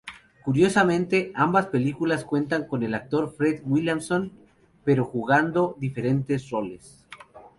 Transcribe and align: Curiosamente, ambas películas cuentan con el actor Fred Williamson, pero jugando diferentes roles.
Curiosamente, 0.43 1.31
ambas 1.35 1.67
películas 1.67 2.25
cuentan 2.25 2.65
con 2.65 2.81
el 2.81 2.95
actor 2.95 3.31
Fred 3.37 3.61
Williamson, 3.63 4.31
pero 4.83 5.05
jugando 5.05 5.75
diferentes 5.79 6.49
roles. 6.49 7.05